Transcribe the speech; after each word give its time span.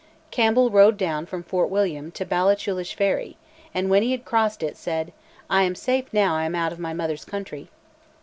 Campbell 0.31 0.71
rode 0.71 0.97
down 0.97 1.27
from 1.27 1.43
Fort 1.43 1.69
William 1.69 2.09
to 2.13 2.25
Ballachulish 2.25 2.95
ferry, 2.95 3.37
and 3.71 3.87
when 3.87 4.01
he 4.01 4.13
had 4.13 4.25
crossed 4.25 4.63
it 4.63 4.75
said, 4.75 5.13
"I 5.47 5.61
am 5.61 5.75
safe 5.75 6.11
now 6.11 6.35
I 6.35 6.45
am 6.45 6.55
out 6.55 6.71
of 6.71 6.79
my 6.79 6.91
mother's 6.91 7.23
country." 7.23 7.69